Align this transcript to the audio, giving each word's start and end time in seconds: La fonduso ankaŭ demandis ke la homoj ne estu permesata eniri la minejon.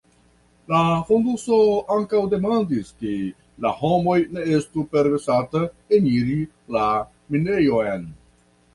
La 0.71 0.77
fonduso 1.09 1.59
ankaŭ 1.97 2.21
demandis 2.31 2.89
ke 3.03 3.13
la 3.67 3.75
homoj 3.83 4.17
ne 4.39 4.49
estu 4.59 4.89
permesata 4.97 5.65
eniri 6.01 6.43
la 6.79 6.91
minejon. 7.35 8.15